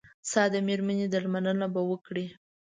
ستا 0.29 0.43
د 0.53 0.55
مېرمنې 0.67 1.05
درملنه 1.13 1.67
به 1.73 1.81
وکړي. 1.89 2.25